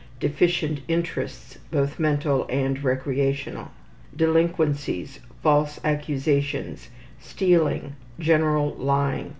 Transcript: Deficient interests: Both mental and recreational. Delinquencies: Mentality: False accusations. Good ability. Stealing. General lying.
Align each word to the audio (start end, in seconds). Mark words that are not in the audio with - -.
Deficient 0.19 0.79
interests: 0.87 1.59
Both 1.69 1.99
mental 1.99 2.47
and 2.49 2.83
recreational. 2.83 3.69
Delinquencies: 4.15 5.19
Mentality: 5.19 5.39
False 5.43 5.79
accusations. 5.83 6.89
Good 6.89 6.89
ability. 6.89 7.29
Stealing. 7.29 7.95
General 8.19 8.71
lying. 8.79 9.29